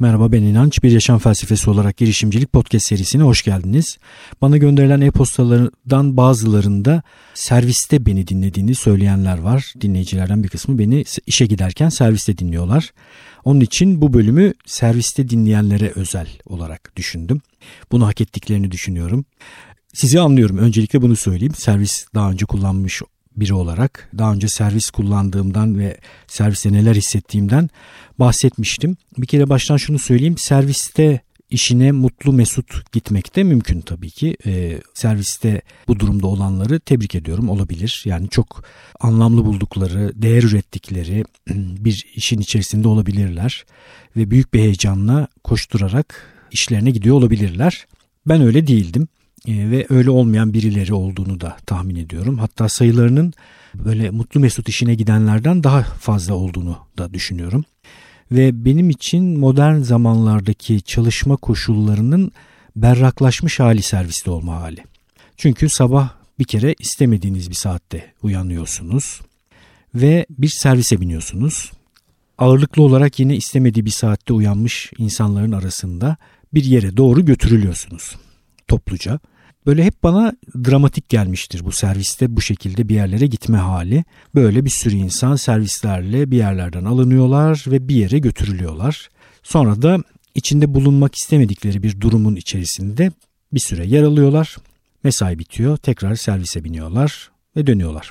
[0.00, 0.82] Merhaba ben İnanç.
[0.82, 3.98] Bir Yaşam Felsefesi olarak girişimcilik podcast serisine hoş geldiniz.
[4.42, 7.02] Bana gönderilen e-postalardan bazılarında
[7.34, 9.74] serviste beni dinlediğini söyleyenler var.
[9.80, 12.92] Dinleyicilerden bir kısmı beni işe giderken serviste dinliyorlar.
[13.44, 17.40] Onun için bu bölümü serviste dinleyenlere özel olarak düşündüm.
[17.92, 19.24] Bunu hak ettiklerini düşünüyorum.
[19.94, 20.58] Sizi anlıyorum.
[20.58, 21.54] Öncelikle bunu söyleyeyim.
[21.56, 23.02] Servis daha önce kullanmış
[23.40, 25.96] biri olarak daha önce servis kullandığımdan ve
[26.26, 27.68] serviste neler hissettiğimden
[28.18, 28.96] bahsetmiştim.
[29.18, 30.38] Bir kere baştan şunu söyleyeyim.
[30.38, 34.36] Serviste işine mutlu mesut gitmek de mümkün tabii ki.
[34.46, 38.02] Ee, serviste bu durumda olanları tebrik ediyorum olabilir.
[38.04, 38.64] Yani çok
[39.00, 41.24] anlamlı buldukları, değer ürettikleri
[41.56, 43.64] bir işin içerisinde olabilirler.
[44.16, 47.86] Ve büyük bir heyecanla koşturarak işlerine gidiyor olabilirler.
[48.26, 49.08] Ben öyle değildim.
[49.48, 52.38] Ee, ve öyle olmayan birileri olduğunu da tahmin ediyorum.
[52.38, 53.32] Hatta sayılarının
[53.74, 57.64] böyle mutlu mesut işine gidenlerden daha fazla olduğunu da düşünüyorum.
[58.32, 62.32] Ve benim için modern zamanlardaki çalışma koşullarının
[62.76, 64.84] berraklaşmış hali serviste olma hali.
[65.36, 69.20] Çünkü sabah bir kere istemediğiniz bir saatte uyanıyorsunuz
[69.94, 71.72] ve bir servise biniyorsunuz.
[72.38, 76.16] Ağırlıklı olarak yine istemediği bir saatte uyanmış insanların arasında
[76.54, 78.16] bir yere doğru götürülüyorsunuz
[78.70, 79.20] topluca.
[79.66, 80.32] Böyle hep bana
[80.64, 84.04] dramatik gelmiştir bu serviste bu şekilde bir yerlere gitme hali.
[84.34, 89.08] Böyle bir sürü insan servislerle bir yerlerden alınıyorlar ve bir yere götürülüyorlar.
[89.42, 89.98] Sonra da
[90.34, 93.10] içinde bulunmak istemedikleri bir durumun içerisinde
[93.52, 94.56] bir süre yer alıyorlar.
[95.04, 98.10] Mesai bitiyor, tekrar servise biniyorlar ve dönüyorlar.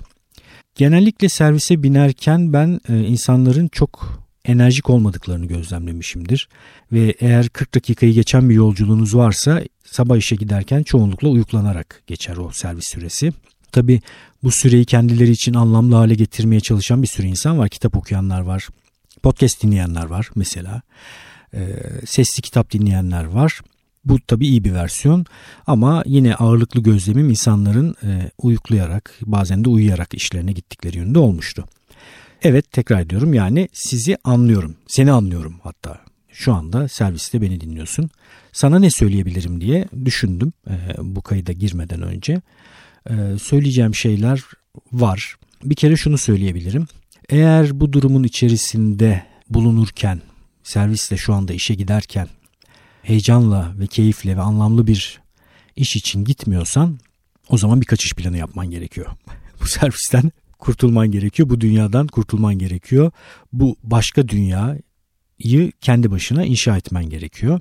[0.76, 6.50] Genellikle servise binerken ben e, insanların çok enerjik olmadıklarını gözlemlemişimdir.
[6.92, 12.52] Ve eğer 40 dakikayı geçen bir yolculuğunuz varsa sabah işe giderken çoğunlukla uyuklanarak geçer o
[12.52, 13.34] servis süresi.
[13.72, 14.02] Tabi
[14.44, 17.70] bu süreyi kendileri için anlamlı hale getirmeye çalışan bir sürü insan var.
[17.70, 18.68] Kitap okuyanlar var,
[19.24, 20.82] podcast dinleyenler var mesela.
[21.54, 23.62] E, sesli kitap dinleyenler var.
[24.06, 25.26] Bu tabi iyi bir versiyon
[25.68, 31.66] ama yine ağırlıklı gözlemim insanların e, uyuklayarak bazen de uyuyarak işlerine gittikleri yönünde olmuştu.
[32.42, 34.76] Evet tekrar ediyorum yani sizi anlıyorum.
[34.88, 36.09] Seni anlıyorum hatta.
[36.32, 38.10] Şu anda serviste beni dinliyorsun.
[38.52, 42.42] Sana ne söyleyebilirim diye düşündüm e, bu kayıda girmeden önce.
[43.10, 44.44] E, söyleyeceğim şeyler
[44.92, 45.36] var.
[45.64, 46.88] Bir kere şunu söyleyebilirim.
[47.30, 50.22] Eğer bu durumun içerisinde bulunurken,
[50.64, 52.28] servisle şu anda işe giderken
[53.02, 55.22] heyecanla ve keyifle ve anlamlı bir
[55.76, 57.00] iş için gitmiyorsan
[57.50, 59.08] o zaman bir kaçış planı yapman gerekiyor.
[59.62, 61.50] Bu servisten kurtulman gerekiyor.
[61.50, 63.12] Bu dünyadan kurtulman gerekiyor.
[63.54, 64.28] Bu başka
[65.40, 67.60] dünyayı kendi başına inşa etmen gerekiyor.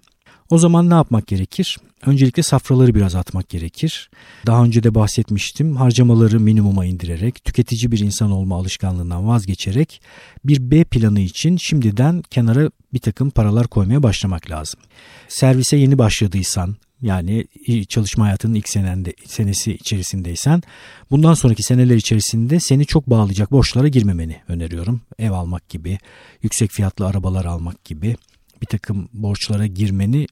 [0.50, 1.78] O zaman ne yapmak gerekir?
[2.06, 4.10] Öncelikle safraları biraz atmak gerekir.
[4.46, 5.76] Daha önce de bahsetmiştim.
[5.76, 10.02] Harcamaları minimuma indirerek, tüketici bir insan olma alışkanlığından vazgeçerek
[10.44, 14.80] bir B planı için şimdiden kenara bir takım paralar koymaya başlamak lazım.
[15.28, 17.47] Servise yeni başladıysan, yani
[17.88, 20.62] çalışma hayatının ilk senende, senesi içerisindeysen
[21.10, 25.00] bundan sonraki seneler içerisinde seni çok bağlayacak borçlara girmemeni öneriyorum.
[25.19, 25.98] Ev almak gibi,
[26.42, 28.16] yüksek fiyatlı arabalar almak gibi
[28.62, 30.26] bir takım borçlara girmeni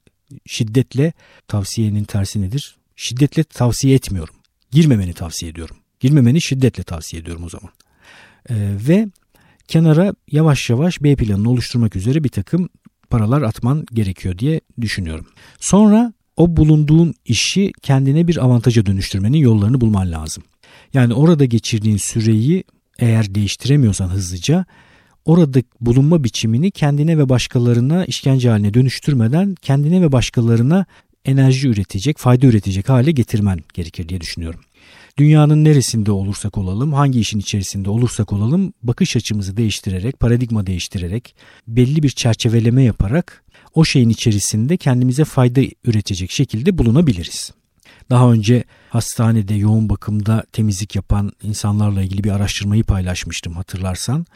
[0.47, 1.13] şiddetle
[1.49, 2.77] tavsiyenin tersi nedir?
[2.97, 4.35] Şiddetle tavsiye etmiyorum.
[4.71, 5.77] Girmemeni tavsiye ediyorum.
[6.01, 7.71] Girmemeni şiddetle tavsiye ediyorum o zaman.
[8.51, 8.55] Ee,
[8.89, 9.09] ve
[9.69, 12.69] kenara yavaş yavaş B planını oluşturmak üzere bir takım
[13.11, 15.27] paralar atman gerekiyor diye düşünüyorum.
[15.61, 20.45] Sonra o bulunduğun işi kendine bir avantaja dönüştürmenin yollarını bulman lazım.
[20.95, 22.65] Yani orada geçirdiğin süreyi
[22.99, 24.65] eğer değiştiremiyorsan hızlıca
[25.25, 30.87] orada bulunma biçimini kendine ve başkalarına işkence haline dönüştürmeden kendine ve başkalarına
[31.25, 34.61] enerji üretecek, fayda üretecek hale getirmen gerekir diye düşünüyorum.
[35.19, 41.35] Dünyanın neresinde olursak olalım, hangi işin içerisinde olursak olalım bakış açımızı değiştirerek, paradigma değiştirerek,
[41.69, 43.45] belli bir çerçeveleme yaparak
[43.77, 47.53] o şeyin içerisinde kendimize fayda üretecek şekilde bulunabiliriz.
[48.11, 54.27] Daha önce hastanede yoğun bakımda temizlik yapan insanlarla ilgili bir araştırmayı paylaşmıştım hatırlarsan.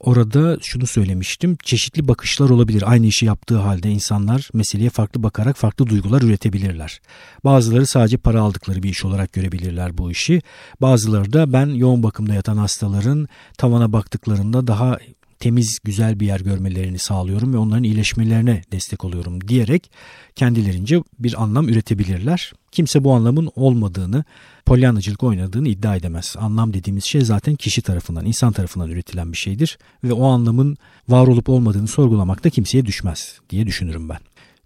[0.00, 1.56] Orada şunu söylemiştim.
[1.62, 2.84] Çeşitli bakışlar olabilir.
[2.86, 7.00] Aynı işi yaptığı halde insanlar meseleye farklı bakarak farklı duygular üretebilirler.
[7.44, 10.42] Bazıları sadece para aldıkları bir iş olarak görebilirler bu işi.
[10.80, 13.28] Bazıları da ben yoğun bakımda yatan hastaların
[13.58, 14.98] tavana baktıklarında daha
[15.44, 19.90] temiz, güzel bir yer görmelerini sağlıyorum ve onların iyileşmelerine destek oluyorum diyerek
[20.34, 22.52] kendilerince bir anlam üretebilirler.
[22.72, 24.24] Kimse bu anlamın olmadığını,
[24.66, 26.36] polyanacılık oynadığını iddia edemez.
[26.38, 30.76] Anlam dediğimiz şey zaten kişi tarafından, insan tarafından üretilen bir şeydir ve o anlamın
[31.08, 34.18] var olup olmadığını sorgulamak da kimseye düşmez diye düşünürüm ben.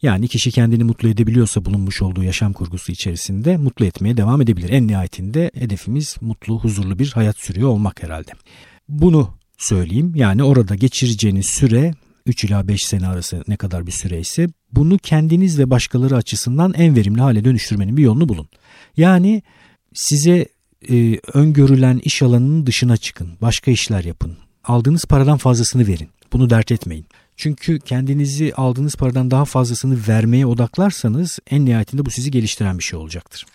[0.02, 4.70] Yani kişi kendini mutlu edebiliyorsa bulunmuş olduğu yaşam kurgusu içerisinde mutlu etmeye devam edebilir.
[4.70, 8.30] En nihayetinde hedefimiz mutlu, huzurlu bir hayat sürüyor olmak herhalde.
[8.88, 10.12] Bunu söyleyeyim.
[10.14, 11.94] Yani orada geçireceğiniz süre
[12.26, 16.96] 3 ila 5 sene arası ne kadar bir süreyse bunu kendiniz ve başkaları açısından en
[16.96, 18.48] verimli hale dönüştürmenin bir yolunu bulun.
[18.96, 19.42] Yani
[19.94, 20.48] size
[20.90, 23.30] e, öngörülen iş alanının dışına çıkın.
[23.42, 24.36] Başka işler yapın.
[24.64, 26.08] Aldığınız paradan fazlasını verin.
[26.32, 27.06] Bunu dert etmeyin.
[27.36, 32.98] Çünkü kendinizi aldığınız paradan daha fazlasını vermeye odaklarsanız en nihayetinde bu sizi geliştiren bir şey
[32.98, 33.46] olacaktır.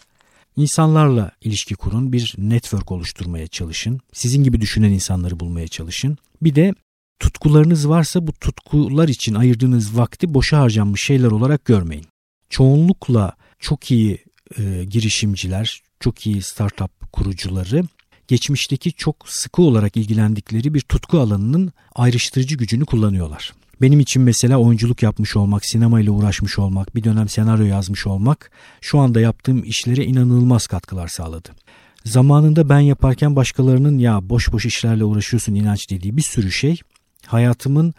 [0.55, 3.99] İnsanlarla ilişki kurun, bir network oluşturmaya çalışın.
[4.13, 6.17] Sizin gibi düşünen insanları bulmaya çalışın.
[6.41, 6.73] Bir de
[7.19, 12.05] tutkularınız varsa bu tutkular için ayırdığınız vakti boşa harcanmış şeyler olarak görmeyin.
[12.49, 14.17] Çoğunlukla çok iyi
[14.57, 17.83] e, girişimciler, çok iyi startup kurucuları
[18.27, 23.53] geçmişteki çok sıkı olarak ilgilendikleri bir tutku alanının ayrıştırıcı gücünü kullanıyorlar.
[23.81, 28.99] Benim için mesela oyunculuk yapmış olmak, sinemayla uğraşmış olmak, bir dönem senaryo yazmış olmak şu
[28.99, 31.49] anda yaptığım işlere inanılmaz katkılar sağladı.
[32.05, 36.79] Zamanında ben yaparken başkalarının ya boş boş işlerle uğraşıyorsun inanç dediği bir sürü şey
[37.25, 37.93] hayatımın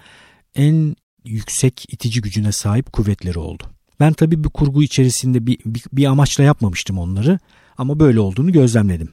[0.55, 3.63] en yüksek itici gücüne sahip kuvvetleri oldu.
[4.01, 7.39] Ben tabii bir kurgu içerisinde bir, bir, bir amaçla yapmamıştım onları
[7.79, 9.09] ama böyle olduğunu gözlemledim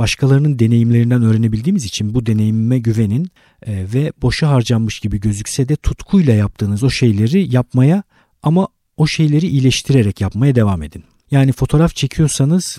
[0.00, 3.30] başkalarının deneyimlerinden öğrenebildiğimiz için bu deneyimime güvenin
[3.62, 8.02] e, ve boşa harcanmış gibi gözükse de tutkuyla yaptığınız o şeyleri yapmaya
[8.42, 11.04] ama o şeyleri iyileştirerek yapmaya devam edin.
[11.30, 12.78] Yani fotoğraf çekiyorsanız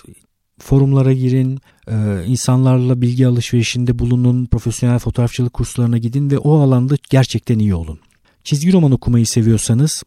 [0.58, 7.58] forumlara girin, e, insanlarla bilgi alışverişinde bulunun, profesyonel fotoğrafçılık kurslarına gidin ve o alanda gerçekten
[7.58, 7.98] iyi olun.
[8.44, 10.02] Çizgi roman okumayı seviyorsanız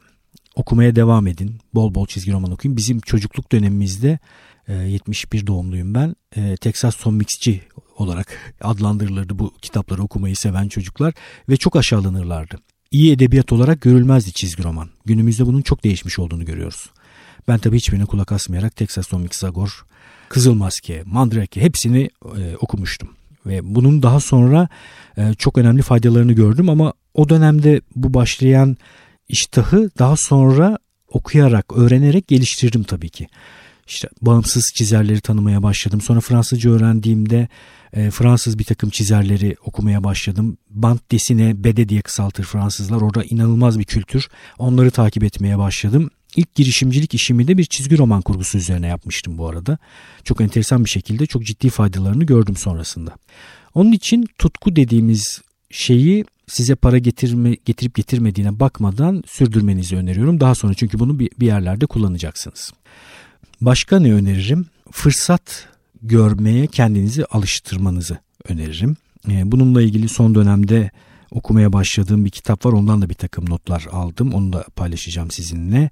[0.55, 1.55] okumaya devam edin.
[1.73, 2.77] Bol bol çizgi roman okuyun.
[2.77, 4.19] Bizim çocukluk dönemimizde
[4.67, 6.15] 71 ee, doğumluyum ben.
[6.37, 7.61] Ee, Texas Son Mixçi
[7.97, 11.13] olarak adlandırılırdı bu kitapları okumayı seven çocuklar
[11.49, 12.55] ve çok aşağılanırlardı.
[12.91, 14.89] İyi edebiyat olarak görülmezdi çizgi roman.
[15.05, 16.89] Günümüzde bunun çok değişmiş olduğunu görüyoruz.
[17.47, 19.85] Ben tabii hiçbirine kulak asmayarak Texas Son Mix Zagor,
[20.29, 23.09] Kızıl Maske, Mandrake hepsini e, okumuştum.
[23.45, 24.67] Ve bunun daha sonra
[25.17, 28.77] e, çok önemli faydalarını gördüm ama o dönemde bu başlayan
[29.27, 30.77] iştahı daha sonra
[31.07, 33.27] okuyarak, öğrenerek geliştirdim tabii ki
[33.87, 36.01] işte bağımsız çizerleri tanımaya başladım.
[36.01, 37.47] Sonra Fransızca öğrendiğimde
[37.93, 40.57] e, Fransız bir takım çizerleri okumaya başladım.
[40.69, 43.01] Band desine BD diye kısaltır Fransızlar.
[43.01, 44.29] Orada inanılmaz bir kültür.
[44.57, 46.09] Onları takip etmeye başladım.
[46.35, 49.77] İlk girişimcilik işimi de bir çizgi roman kurgusu üzerine yapmıştım bu arada.
[50.23, 53.15] Çok enteresan bir şekilde çok ciddi faydalarını gördüm sonrasında.
[53.73, 60.39] Onun için tutku dediğimiz şeyi size para getirme, getirip getirmediğine bakmadan sürdürmenizi öneriyorum.
[60.39, 62.71] Daha sonra çünkü bunu bir yerlerde kullanacaksınız.
[63.61, 64.65] Başka ne öneririm?
[64.91, 65.67] Fırsat
[66.01, 68.17] görmeye kendinizi alıştırmanızı
[68.49, 68.97] öneririm.
[69.29, 70.91] Ee, bununla ilgili son dönemde
[71.31, 72.73] okumaya başladığım bir kitap var.
[72.73, 74.33] Ondan da bir takım notlar aldım.
[74.33, 75.89] Onu da paylaşacağım sizinle.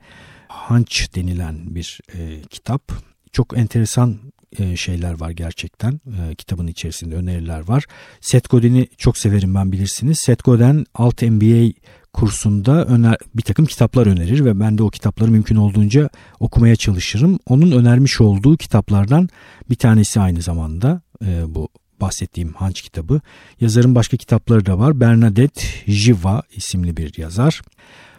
[0.49, 2.91] Hunch denilen bir e, kitap.
[3.31, 4.19] Çok enteresan
[4.59, 5.93] e, şeyler var gerçekten.
[5.93, 7.85] E, kitabın içerisinde öneriler var.
[8.21, 10.19] Seth Godin'i çok severim ben bilirsiniz.
[10.19, 11.73] Seth Godin alt MBA
[12.13, 17.39] kursunda öner, bir takım kitaplar önerir ve ben de o kitapları mümkün olduğunca okumaya çalışırım.
[17.45, 19.29] Onun önermiş olduğu kitaplardan
[19.69, 21.69] bir tanesi aynı zamanda e, bu
[22.01, 23.21] bahsettiğim Hanç kitabı.
[23.59, 24.99] Yazarın başka kitapları da var.
[24.99, 27.61] Bernadette Jiva isimli bir yazar.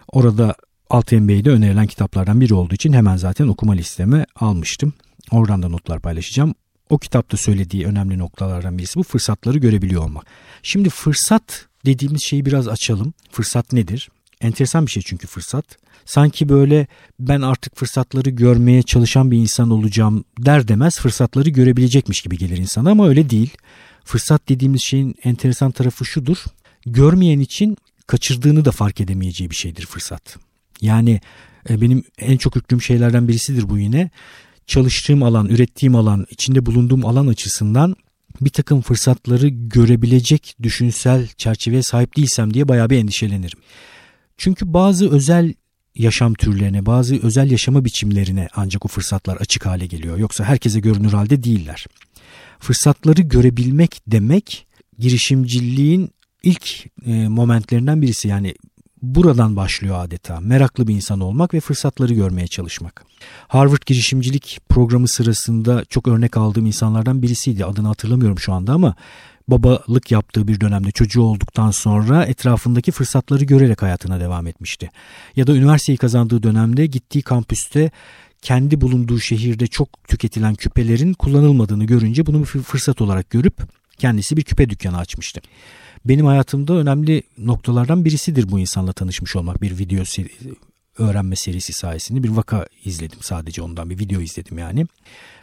[0.09, 0.55] Orada
[0.91, 4.93] Alt MBA'de önerilen kitaplardan biri olduğu için hemen zaten okuma listeme almıştım.
[5.31, 6.55] Oradan da notlar paylaşacağım.
[6.91, 10.27] O kitapta söylediği önemli noktalardan birisi bu fırsatları görebiliyor olmak.
[10.63, 13.15] Şimdi fırsat dediğimiz şeyi biraz açalım.
[13.31, 14.09] Fırsat nedir?
[14.41, 15.65] Enteresan bir şey çünkü fırsat.
[16.05, 16.87] Sanki böyle
[17.21, 22.91] ben artık fırsatları görmeye çalışan bir insan olacağım der demez fırsatları görebilecekmiş gibi gelir insana
[22.91, 23.57] ama öyle değil.
[24.05, 26.45] Fırsat dediğimiz şeyin enteresan tarafı şudur.
[26.87, 30.37] Görmeyen için kaçırdığını da fark edemeyeceği bir şeydir fırsat.
[30.81, 31.21] Yani
[31.71, 34.11] e, benim en çok yüklüm şeylerden birisidir bu yine.
[34.67, 37.97] Çalıştığım alan, ürettiğim alan, içinde bulunduğum alan açısından
[38.41, 43.59] bir takım fırsatları görebilecek düşünsel çerçeveye sahip değilsem diye bayağı bir endişelenirim.
[44.37, 45.55] Çünkü bazı özel
[45.95, 50.19] yaşam türlerine, bazı özel yaşama biçimlerine ancak o fırsatlar açık hale geliyor.
[50.19, 51.87] Yoksa herkese görünür halde değiller.
[52.59, 54.67] Fırsatları görebilmek demek
[54.99, 56.11] girişimciliğin
[56.43, 58.29] ilk e, momentlerinden birisi.
[58.29, 58.55] Yani
[59.05, 60.41] buradan başlıyor adeta.
[60.41, 63.05] Meraklı bir insan olmak ve fırsatları görmeye çalışmak.
[63.49, 67.65] Harvard girişimcilik programı sırasında çok örnek aldığım insanlardan birisiydi.
[67.65, 68.95] Adını hatırlamıyorum şu anda ama
[69.49, 74.91] babalık yaptığı bir dönemde çocuğu olduktan sonra etrafındaki fırsatları görerek hayatına devam etmişti.
[75.37, 77.91] Ya da üniversiteyi kazandığı dönemde gittiği kampüste
[78.43, 83.59] kendi bulunduğu şehirde çok tüketilen küpelerin kullanılmadığını görünce bunu bir fırsat olarak görüp
[83.99, 85.41] kendisi bir küpe dükkanı açmıştı
[86.05, 89.63] benim hayatımda önemli noktalardan birisidir bu insanla tanışmış olmak.
[89.63, 90.29] Bir video seri,
[90.99, 94.87] öğrenme serisi sayesinde bir vaka izledim sadece ondan bir video izledim yani.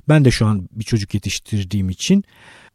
[0.10, 2.24] Ben de şu an bir çocuk yetiştirdiğim için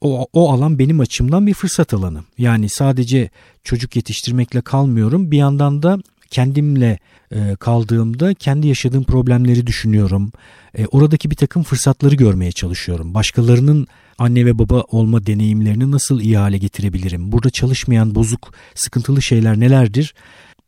[0.01, 2.25] o, o alan benim açımdan bir fırsat alanı.
[2.39, 3.31] Yani sadece
[3.65, 5.31] çocuk yetiştirmekle kalmıyorum.
[5.31, 5.99] Bir yandan da
[6.31, 6.99] kendimle
[7.33, 10.33] e, kaldığımda kendi yaşadığım problemleri düşünüyorum.
[10.79, 13.15] E, oradaki bir takım fırsatları görmeye çalışıyorum.
[13.15, 13.87] Başkalarının
[14.19, 17.33] anne ve baba olma deneyimlerini nasıl iyi hale getirebilirim?
[17.33, 20.15] Burada çalışmayan bozuk, sıkıntılı şeyler nelerdir?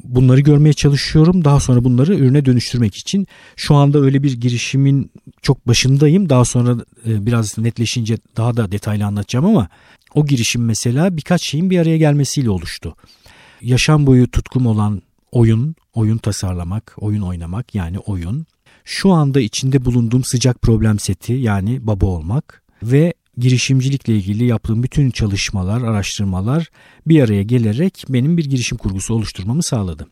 [0.04, 1.44] Bunları görmeye çalışıyorum.
[1.44, 3.26] Daha sonra bunları ürüne dönüştürmek için
[3.56, 5.10] şu anda öyle bir girişimin
[5.42, 6.28] çok başındayım.
[6.28, 6.76] Daha sonra
[7.06, 9.68] e, biraz netleşince daha da detaylı anlatacağım ama
[10.14, 12.94] o girişim mesela birkaç şeyin bir araya gelmesiyle oluştu.
[13.60, 15.02] Yaşam boyu tutkum olan
[15.32, 18.46] oyun, oyun tasarlamak, oyun oynamak yani oyun.
[18.84, 25.11] Şu anda içinde bulunduğum sıcak problem seti yani baba olmak ve girişimcilikle ilgili yaptığım bütün
[25.11, 26.71] çalışmalar, araştırmalar
[27.07, 30.07] bir araya gelerek benim bir girişim kurgusu oluşturmamı sağladı.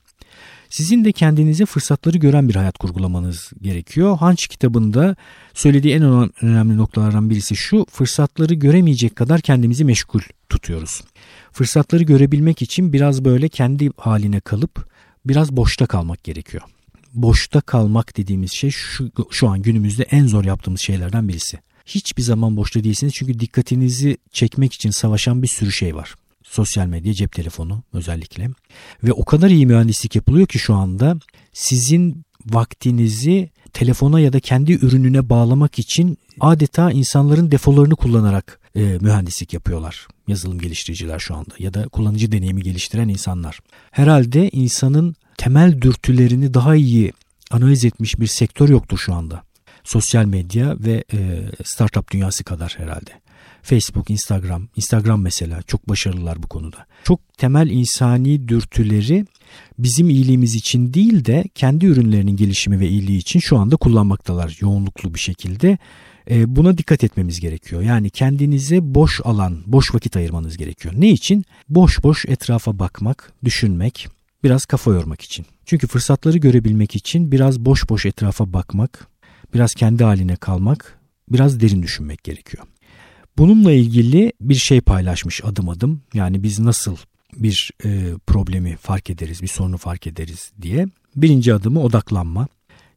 [0.70, 4.16] Sizin de kendinize fırsatları gören bir hayat kurgulamanız gerekiyor.
[4.18, 5.16] Hanç kitabında
[5.54, 11.02] söylediği en önemli noktalardan birisi şu, fırsatları göremeyecek kadar kendimizi meşgul tutuyoruz.
[11.52, 14.88] Fırsatları görebilmek için biraz böyle kendi haline kalıp
[15.26, 16.62] biraz boşta kalmak gerekiyor.
[17.14, 21.58] Boşta kalmak dediğimiz şey şu, şu an günümüzde en zor yaptığımız şeylerden birisi.
[21.86, 26.14] Hiçbir zaman boşta değilsiniz çünkü dikkatinizi çekmek için savaşan bir sürü şey var.
[26.42, 28.48] Sosyal medya, cep telefonu özellikle.
[29.04, 31.18] Ve o kadar iyi mühendislik yapılıyor ki şu anda
[31.52, 39.52] sizin vaktinizi telefona ya da kendi ürününe bağlamak için adeta insanların defolarını kullanarak e, mühendislik
[39.52, 40.06] yapıyorlar.
[40.28, 43.60] Yazılım geliştiriciler şu anda ya da kullanıcı deneyimi geliştiren insanlar.
[43.90, 47.12] Herhalde insanın temel dürtülerini daha iyi
[47.50, 49.42] analiz etmiş bir sektör yoktur şu anda.
[49.86, 51.18] Sosyal medya ve e,
[51.64, 53.10] startup dünyası kadar herhalde.
[53.62, 56.86] Facebook, Instagram, Instagram mesela çok başarılılar bu konuda.
[57.04, 59.26] Çok temel insani dürtüleri
[59.78, 65.14] bizim iyiliğimiz için değil de kendi ürünlerinin gelişimi ve iyiliği için şu anda kullanmaktalar yoğunluklu
[65.14, 65.78] bir şekilde.
[66.30, 67.82] E, buna dikkat etmemiz gerekiyor.
[67.82, 70.94] Yani kendinize boş alan, boş vakit ayırmanız gerekiyor.
[70.98, 71.44] Ne için?
[71.68, 74.08] Boş boş etrafa bakmak, düşünmek,
[74.44, 75.46] biraz kafa yormak için.
[75.64, 79.08] Çünkü fırsatları görebilmek için biraz boş boş etrafa bakmak,
[79.54, 80.98] biraz kendi haline kalmak,
[81.28, 82.64] biraz derin düşünmek gerekiyor.
[83.38, 86.02] Bununla ilgili bir şey paylaşmış adım adım.
[86.14, 86.96] Yani biz nasıl
[87.36, 90.86] bir e, problemi fark ederiz, bir sorunu fark ederiz diye.
[91.16, 92.48] Birinci adımı odaklanma.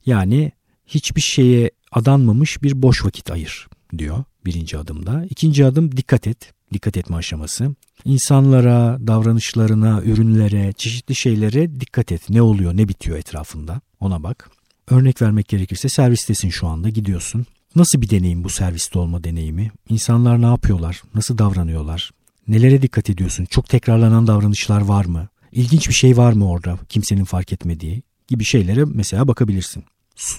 [0.05, 0.51] Yani
[0.87, 5.25] hiçbir şeye adanmamış bir boş vakit ayır diyor birinci adımda.
[5.29, 7.75] İkinci adım dikkat et, dikkat etme aşaması.
[8.05, 12.29] İnsanlara, davranışlarına, ürünlere, çeşitli şeylere dikkat et.
[12.29, 14.49] Ne oluyor, ne bitiyor etrafında ona bak.
[14.89, 17.45] Örnek vermek gerekirse servistesin şu anda gidiyorsun.
[17.75, 19.71] Nasıl bir deneyim bu serviste olma deneyimi?
[19.89, 21.01] İnsanlar ne yapıyorlar?
[21.15, 22.11] Nasıl davranıyorlar?
[22.47, 23.45] Nelere dikkat ediyorsun?
[23.45, 25.27] Çok tekrarlanan davranışlar var mı?
[25.51, 29.83] İlginç bir şey var mı orada kimsenin fark etmediği gibi şeylere mesela bakabilirsin.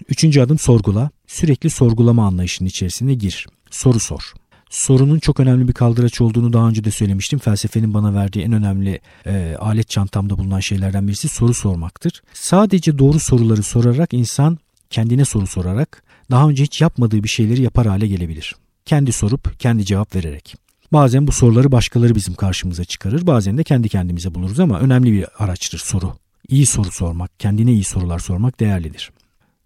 [0.08, 1.10] Üçüncü adım sorgula.
[1.26, 3.46] Sürekli sorgulama anlayışının içerisine gir.
[3.70, 4.32] Soru sor.
[4.70, 7.38] Sorunun çok önemli bir kaldıraç olduğunu daha önce de söylemiştim.
[7.38, 12.22] Felsefenin bana verdiği en önemli e, alet çantamda bulunan şeylerden birisi soru sormaktır.
[12.32, 14.58] Sadece doğru soruları sorarak insan
[14.90, 18.56] kendine soru sorarak daha önce hiç yapmadığı bir şeyleri yapar hale gelebilir.
[18.84, 20.54] Kendi sorup kendi cevap vererek.
[20.92, 23.26] Bazen bu soruları başkaları bizim karşımıza çıkarır.
[23.26, 26.14] Bazen de kendi kendimize buluruz ama önemli bir araçtır soru.
[26.48, 29.10] İyi soru sormak, kendine iyi sorular sormak değerlidir.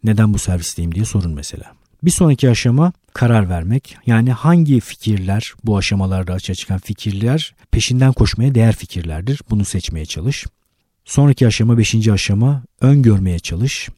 [0.04, 1.72] Neden bu servisteyim diye sorun mesela.
[2.04, 3.96] Bir sonraki aşama karar vermek.
[4.06, 9.40] Yani hangi fikirler bu aşamalarda açığa çıkan fikirler peşinden koşmaya değer fikirlerdir.
[9.50, 10.46] Bunu seçmeye çalış.
[11.04, 13.88] Sonraki aşama beşinci aşama öngörmeye çalış.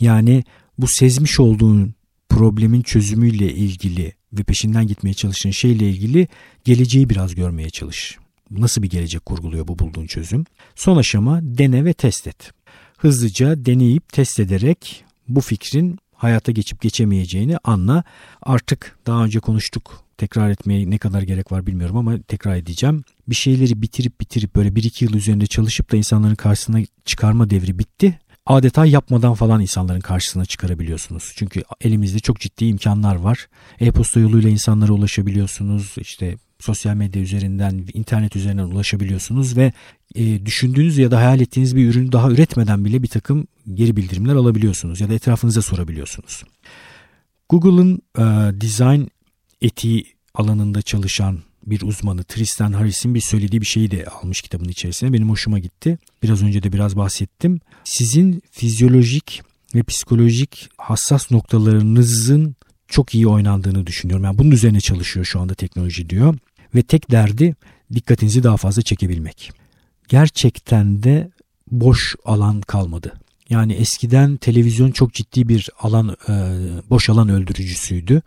[0.00, 0.44] Yani
[0.78, 1.94] bu sezmiş olduğun
[2.28, 6.28] problemin çözümüyle ilgili ve peşinden gitmeye çalıştığın şeyle ilgili
[6.64, 8.18] geleceği biraz görmeye çalış.
[8.50, 10.44] Nasıl bir gelecek kurguluyor bu bulduğun çözüm?
[10.74, 12.52] Son aşama dene ve test et.
[12.98, 18.04] Hızlıca deneyip test ederek bu fikrin hayata geçip geçemeyeceğini anla.
[18.42, 20.04] Artık daha önce konuştuk.
[20.18, 23.04] Tekrar etmeye ne kadar gerek var bilmiyorum ama tekrar edeceğim.
[23.28, 28.18] Bir şeyleri bitirip bitirip böyle 1-2 yıl üzerinde çalışıp da insanların karşısına çıkarma devri bitti
[28.46, 31.32] adeta yapmadan falan insanların karşısına çıkarabiliyorsunuz.
[31.36, 33.48] Çünkü elimizde çok ciddi imkanlar var.
[33.80, 35.94] E-posta yoluyla insanlara ulaşabiliyorsunuz.
[35.98, 39.72] İşte sosyal medya üzerinden, internet üzerinden ulaşabiliyorsunuz ve
[40.14, 44.34] e, düşündüğünüz ya da hayal ettiğiniz bir ürünü daha üretmeden bile bir takım geri bildirimler
[44.34, 46.44] alabiliyorsunuz ya da etrafınıza sorabiliyorsunuz.
[47.48, 48.22] Google'ın e,
[48.60, 49.02] design
[49.60, 55.12] etiği alanında çalışan bir uzmanı Tristan Harris'in bir söylediği bir şeyi de almış kitabın içerisine.
[55.12, 55.98] Benim hoşuma gitti.
[56.22, 57.60] Biraz önce de biraz bahsettim.
[57.84, 59.42] Sizin fizyolojik
[59.74, 62.56] ve psikolojik hassas noktalarınızın
[62.88, 64.24] çok iyi oynandığını düşünüyorum.
[64.24, 66.34] Yani bunun üzerine çalışıyor şu anda teknoloji diyor.
[66.74, 67.54] Ve tek derdi
[67.94, 69.52] dikkatinizi daha fazla çekebilmek.
[70.08, 71.30] Gerçekten de
[71.70, 73.12] boş alan kalmadı.
[73.50, 76.32] Yani eskiden televizyon çok ciddi bir alan e,
[76.90, 78.22] boş alan öldürücüsüydü.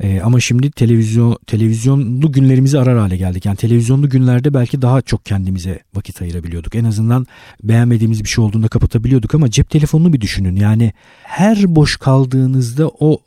[0.00, 3.44] E, ama şimdi televizyon televizyonlu günlerimizi arar hale geldik.
[3.46, 6.74] Yani televizyonlu günlerde belki daha çok kendimize vakit ayırabiliyorduk.
[6.74, 7.26] En azından
[7.62, 10.56] beğenmediğimiz bir şey olduğunda kapatabiliyorduk ama cep telefonunu bir düşünün.
[10.56, 13.18] Yani her boş kaldığınızda o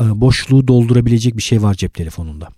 [0.00, 2.48] e, boşluğu doldurabilecek bir şey var cep telefonunda.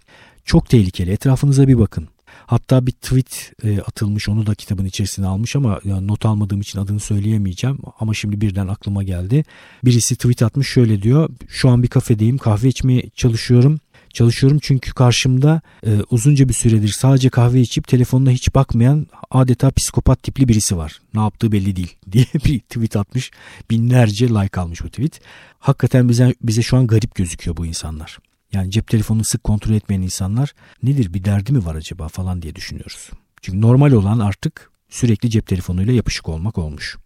[0.44, 1.10] Çok tehlikeli.
[1.10, 2.08] Etrafınıza bir bakın.
[2.46, 7.00] Hatta bir tweet e, atılmış onu da kitabın içerisine almış ama not almadığım için adını
[7.00, 9.44] söyleyemeyeceğim ama şimdi birden aklıma geldi.
[9.84, 11.30] Birisi tweet atmış şöyle diyor.
[11.48, 13.80] Şu an bir kafedeyim kahve içmeye çalışıyorum.
[14.12, 20.22] Çalışıyorum çünkü karşımda e, uzunca bir süredir sadece kahve içip telefonuna hiç bakmayan adeta psikopat
[20.22, 21.00] tipli birisi var.
[21.14, 23.30] Ne yaptığı belli değil diye bir tweet atmış.
[23.70, 25.20] Binlerce like almış bu tweet.
[25.58, 28.18] Hakikaten bize, bize şu an garip gözüküyor bu insanlar.
[28.52, 32.54] Yani cep telefonunu sık kontrol etmeyen insanlar nedir bir derdi mi var acaba falan diye
[32.54, 33.10] düşünüyoruz.
[33.42, 36.96] Çünkü normal olan artık sürekli cep telefonuyla yapışık olmak olmuş.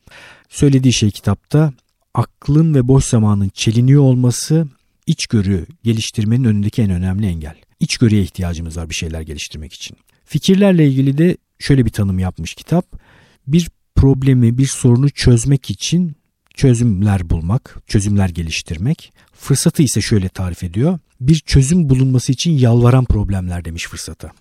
[0.48, 1.72] Söylediği şey kitapta
[2.14, 4.66] aklın ve boş zamanın çeliniyor olması
[5.06, 7.54] içgörü geliştirmenin önündeki en önemli engel.
[7.80, 9.96] İçgörüye ihtiyacımız var bir şeyler geliştirmek için.
[10.24, 13.00] Fikirlerle ilgili de şöyle bir tanım yapmış kitap.
[13.46, 16.16] Bir problemi, bir sorunu çözmek için
[16.54, 19.12] çözümler bulmak, çözümler geliştirmek.
[19.32, 20.98] Fırsatı ise şöyle tarif ediyor.
[21.20, 24.32] Bir çözüm bulunması için yalvaran problemler demiş fırsata.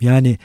[0.00, 0.38] Yani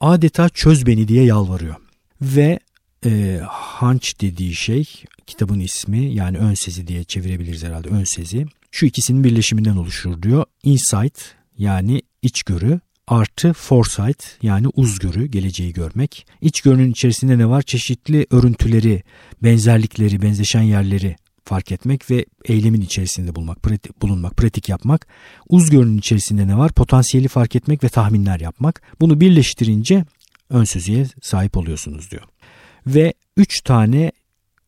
[0.00, 1.74] adeta çöz beni diye yalvarıyor.
[2.22, 2.58] Ve
[3.06, 3.40] e,
[3.78, 4.84] hunch dediği şey
[5.26, 8.46] kitabın ismi yani ön sezi diye çevirebiliriz herhalde ön sezi.
[8.70, 10.44] Şu ikisinin birleşiminden oluşur diyor.
[10.62, 11.18] Insight
[11.58, 16.26] yani içgörü artı foresight yani uzgörü, geleceği görmek.
[16.40, 17.62] İçgörünün içerisinde ne var?
[17.62, 19.02] Çeşitli örüntüleri,
[19.42, 25.06] benzerlikleri, benzeşen yerleri fark etmek ve eylemin içerisinde bulmak, pratik, bulunmak, pratik yapmak.
[25.48, 26.72] Uzgörünün içerisinde ne var?
[26.72, 28.82] Potansiyeli fark etmek ve tahminler yapmak.
[29.00, 30.04] Bunu birleştirince
[30.50, 32.22] ön sözüye sahip oluyorsunuz diyor.
[32.86, 34.12] Ve üç tane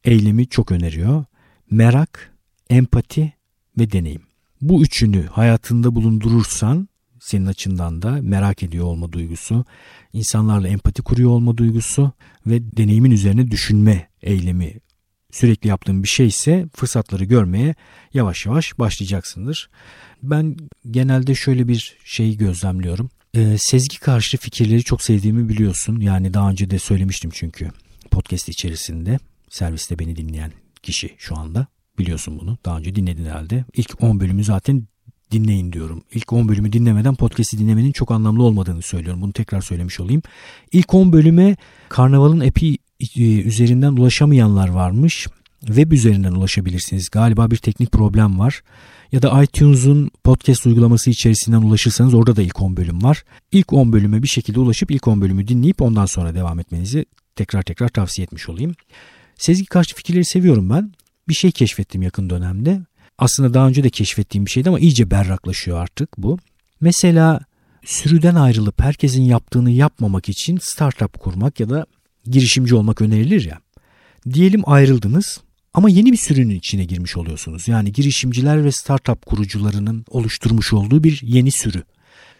[0.04, 1.24] eylemi çok öneriyor.
[1.70, 2.32] Merak,
[2.70, 3.32] empati
[3.78, 4.22] ve deneyim.
[4.60, 6.88] Bu üçünü hayatında bulundurursan
[7.20, 9.64] senin açından da merak ediyor olma duygusu,
[10.12, 12.12] insanlarla empati kuruyor olma duygusu
[12.46, 14.74] ve deneyimin üzerine düşünme eylemi
[15.34, 17.74] sürekli yaptığın bir şey ise fırsatları görmeye
[18.14, 19.70] yavaş yavaş başlayacaksındır.
[20.22, 20.56] Ben
[20.90, 23.10] genelde şöyle bir şeyi gözlemliyorum.
[23.34, 26.00] Ee, sezgi karşı fikirleri çok sevdiğimi biliyorsun.
[26.00, 27.70] Yani daha önce de söylemiştim çünkü
[28.10, 31.66] podcast içerisinde serviste beni dinleyen kişi şu anda.
[31.98, 32.58] Biliyorsun bunu.
[32.64, 33.64] Daha önce dinledin herhalde.
[33.76, 34.86] İlk 10 bölümü zaten
[35.30, 36.02] dinleyin diyorum.
[36.12, 39.22] İlk 10 bölümü dinlemeden podcast'i dinlemenin çok anlamlı olmadığını söylüyorum.
[39.22, 40.22] Bunu tekrar söylemiş olayım.
[40.72, 41.56] İlk 10 bölüme
[41.88, 42.78] Karnaval'ın epi
[43.44, 45.26] üzerinden ulaşamayanlar varmış.
[45.66, 47.10] Web üzerinden ulaşabilirsiniz.
[47.10, 48.62] Galiba bir teknik problem var.
[49.12, 53.24] Ya da iTunes'un podcast uygulaması içerisinden ulaşırsanız orada da ilk 10 bölüm var.
[53.52, 57.04] İlk 10 bölüme bir şekilde ulaşıp ilk 10 bölümü dinleyip ondan sonra devam etmenizi
[57.36, 58.74] tekrar tekrar tavsiye etmiş olayım.
[59.38, 60.92] Sezgi karşı fikirleri seviyorum ben.
[61.28, 62.80] Bir şey keşfettim yakın dönemde.
[63.18, 66.38] Aslında daha önce de keşfettiğim bir şeydi ama iyice berraklaşıyor artık bu.
[66.80, 67.40] Mesela
[67.84, 71.86] sürüden ayrılıp herkesin yaptığını yapmamak için startup kurmak ya da
[72.30, 73.60] girişimci olmak önerilir ya.
[74.32, 75.40] Diyelim ayrıldınız
[75.74, 77.68] ama yeni bir sürünün içine girmiş oluyorsunuz.
[77.68, 81.82] Yani girişimciler ve startup kurucularının oluşturmuş olduğu bir yeni sürü.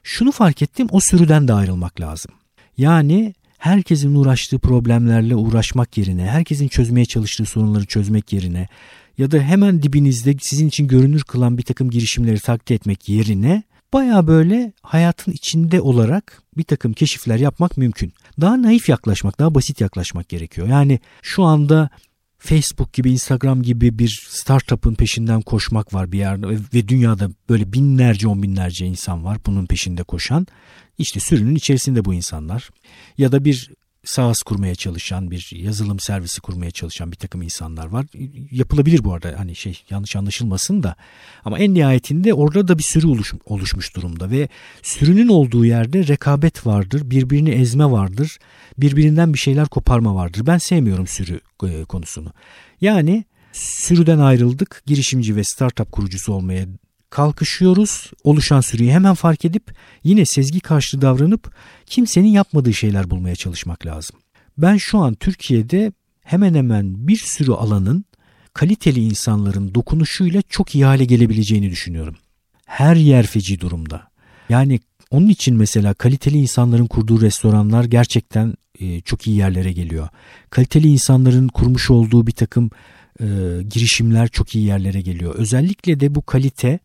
[0.03, 2.33] Şunu fark ettim o sürüden de ayrılmak lazım.
[2.79, 8.69] Yani herkesin uğraştığı problemlerle uğraşmak yerine, herkesin çözmeye çalıştığı sorunları çözmek yerine
[9.19, 14.27] ya da hemen dibinizde sizin için görünür kılan bir takım girişimleri taklit etmek yerine baya
[14.27, 18.13] böyle hayatın içinde olarak bir takım keşifler yapmak mümkün.
[18.41, 20.69] Daha naif yaklaşmak, daha basit yaklaşmak gerekiyor.
[20.69, 21.91] Yani şu anda
[22.39, 28.29] Facebook gibi, Instagram gibi bir startup'ın peşinden koşmak var bir yerde ve dünyada böyle binlerce,
[28.29, 30.47] on binlerce insan var bunun peşinde koşan.
[30.99, 32.71] İşte sürünün içerisinde bu insanlar.
[33.19, 33.71] Ya da bir
[34.05, 38.07] SaaS kurmaya çalışan bir yazılım servisi kurmaya çalışan bir takım insanlar var.
[38.51, 40.97] Yapılabilir bu arada hani şey yanlış anlaşılmasın da
[41.45, 44.49] ama en nihayetinde orada da bir sürü oluş, oluşmuş durumda ve
[44.83, 48.39] sürünün olduğu yerde rekabet vardır, birbirini ezme vardır,
[48.79, 50.47] birbirinden bir şeyler koparma vardır.
[50.47, 52.33] Ben sevmiyorum sürü e, konusunu.
[52.81, 56.67] Yani sürüden ayrıldık, girişimci ve startup kurucusu olmaya
[57.15, 58.11] kalkışıyoruz.
[58.25, 59.75] Oluşan sürüyü hemen fark edip
[60.05, 61.55] yine sezgi karşıtı davranıp
[61.87, 64.17] kimsenin yapmadığı şeyler bulmaya çalışmak lazım.
[64.59, 68.05] Ben şu an Türkiye'de hemen hemen bir sürü alanın
[68.53, 72.17] kaliteli insanların dokunuşuyla çok iyi hale gelebileceğini düşünüyorum.
[72.67, 74.09] Her yer feci durumda.
[74.49, 80.09] Yani onun için mesela kaliteli insanların kurduğu restoranlar gerçekten e, çok iyi yerlere geliyor.
[80.51, 82.71] Kaliteli insanların kurmuş olduğu bir takım
[83.21, 83.27] e,
[83.71, 85.35] girişimler çok iyi yerlere geliyor.
[85.35, 86.79] Özellikle de bu kalite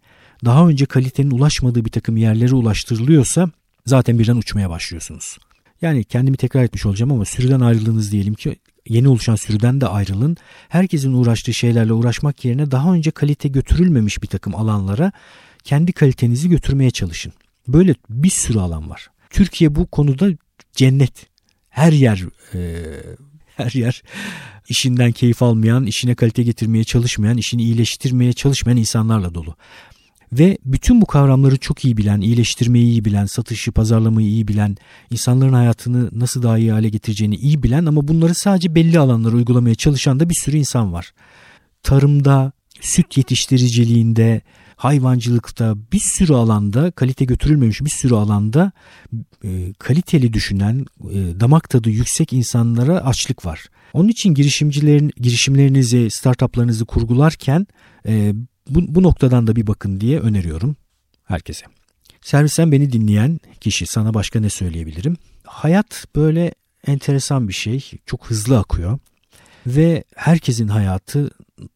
[0.46, 3.50] daha önce kalitenin ulaşmadığı bir takım yerlere ulaştırılıyorsa
[3.86, 5.38] zaten birden uçmaya başlıyorsunuz.
[5.82, 8.56] Yani kendimi tekrar etmiş olacağım ama sürüden ayrıldığınız diyelim ki
[8.88, 10.38] yeni oluşan sürüden de ayrılın.
[10.70, 15.12] Herkesin uğraştığı şeylerle uğraşmak yerine daha önce kalite götürülmemiş bir takım alanlara
[15.64, 17.34] kendi kalitenizi götürmeye çalışın.
[17.68, 19.08] Böyle bir sürü alan var.
[19.30, 20.30] Türkiye bu konuda
[20.74, 21.28] cennet.
[21.70, 22.24] Her yer
[22.54, 22.60] e,
[23.56, 24.04] her yer
[24.70, 29.56] işinden keyif almayan, işine kalite getirmeye çalışmayan, işini iyileştirmeye çalışmayan insanlarla dolu.
[30.34, 34.78] Ve bütün bu kavramları çok iyi bilen, iyileştirmeyi iyi bilen, satışı, pazarlamayı iyi bilen,
[35.12, 39.76] insanların hayatını nasıl daha iyi hale getireceğini iyi bilen ama bunları sadece belli alanlara uygulamaya
[39.76, 41.12] çalışan da bir sürü insan var.
[41.84, 44.42] Tarımda, süt yetiştiriciliğinde,
[44.76, 48.72] hayvancılıkta bir sürü alanda kalite götürülmemiş bir sürü alanda
[49.44, 53.66] e, kaliteli düşünen e, damak tadı yüksek insanlara açlık var.
[53.94, 57.68] Onun için girişimcilerin girişimlerinizi, startuplarınızı kurgularken
[58.08, 58.34] e,
[58.70, 60.76] bu, bu noktadan da bir bakın diye öneriyorum
[61.24, 61.66] herkese.
[62.22, 65.18] Servisten beni dinleyen kişi sana başka ne söyleyebilirim?
[65.44, 66.54] Hayat böyle
[66.88, 67.92] enteresan bir şey.
[68.06, 69.00] Çok hızlı akıyor.
[69.68, 71.30] Ve herkesin hayatı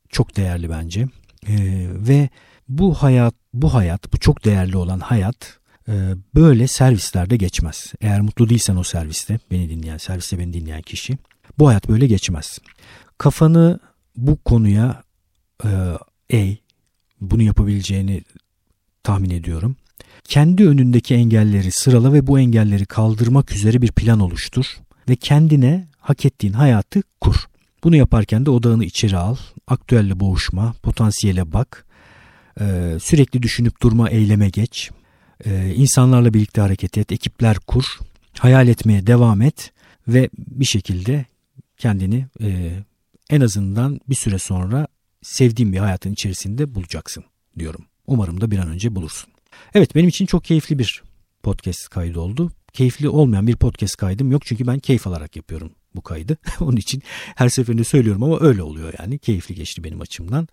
[0.10, 1.08] çok değerli bence.
[1.48, 2.30] Ee, ve
[2.70, 5.94] bu hayat, bu hayat, bu çok değerli olan hayat e,
[6.36, 7.94] böyle servislerde geçmez.
[8.02, 11.18] Eğer mutlu değilsen o serviste, beni dinleyen, serviste beni dinleyen kişi,
[11.60, 12.60] bu hayat böyle geçmez.
[13.18, 13.80] Kafanı
[14.16, 15.04] bu konuya
[15.66, 15.70] e,
[16.30, 16.58] eğ,
[17.32, 18.24] bunu yapabileceğini
[19.04, 19.76] tahmin ediyorum.
[20.24, 24.66] Kendi önündeki engelleri sırala ve bu engelleri kaldırmak üzere bir plan oluştur
[25.10, 27.36] ve kendine hak ettiğin hayatı kur.
[27.84, 29.36] Bunu yaparken de odağını içeri al,
[29.68, 31.86] aktüelle boğuşma, potansiyele bak,
[33.00, 34.92] sürekli düşünüp durma, eyleme geç,
[35.46, 37.86] e, insanlarla birlikte hareket et, ekipler kur,
[38.40, 39.72] hayal etmeye devam et
[40.08, 41.26] ve bir şekilde
[41.78, 42.26] kendini
[43.30, 44.88] en azından bir süre sonra
[45.24, 47.24] sevdiğin bir hayatın içerisinde bulacaksın
[47.60, 47.86] diyorum.
[48.08, 49.34] Umarım da bir an önce bulursun.
[49.74, 51.04] Evet benim için çok keyifli bir
[51.44, 52.52] podcast kaydı oldu.
[52.74, 56.38] Keyifli olmayan bir podcast kaydım yok çünkü ben keyif alarak yapıyorum bu kaydı.
[56.60, 57.04] Onun için
[57.36, 59.20] her seferinde söylüyorum ama öyle oluyor yani.
[59.20, 60.48] Keyifli geçti benim açımdan.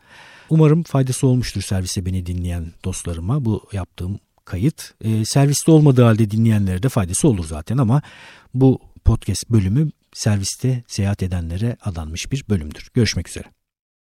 [0.50, 4.94] Umarım faydası olmuştur servise beni dinleyen dostlarıma bu yaptığım kayıt.
[5.00, 8.02] E, serviste olmadığı halde dinleyenlere de faydası olur zaten ama
[8.54, 12.88] bu podcast bölümü serviste seyahat edenlere adanmış bir bölümdür.
[12.94, 13.59] Görüşmek üzere.